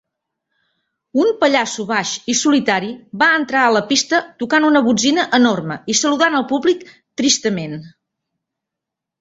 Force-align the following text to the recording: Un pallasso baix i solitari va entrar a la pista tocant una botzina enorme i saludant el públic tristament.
Un 1.23 1.27
pallasso 1.43 1.83
baix 1.91 2.13
i 2.33 2.35
solitari 2.39 2.89
va 3.23 3.27
entrar 3.41 3.65
a 3.67 3.75
la 3.77 3.83
pista 3.91 4.23
tocant 4.41 4.67
una 4.71 4.83
botzina 4.89 5.29
enorme 5.41 5.79
i 5.95 5.97
saludant 6.01 6.39
el 6.41 6.47
públic 6.55 6.83
tristament. 7.23 7.79